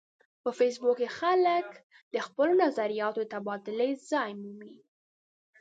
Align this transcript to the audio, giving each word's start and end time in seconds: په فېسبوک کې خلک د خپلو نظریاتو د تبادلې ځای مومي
په 0.43 0.49
فېسبوک 0.57 0.97
کې 0.99 1.07
خلک 1.19 1.67
د 2.13 2.15
خپلو 2.25 2.53
نظریاتو 2.63 3.19
د 3.21 3.25
تبادلې 3.33 3.89
ځای 4.09 4.31
مومي 4.41 4.75